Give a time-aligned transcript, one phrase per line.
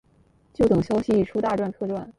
[0.51, 2.09] 就等消息一出大赚特赚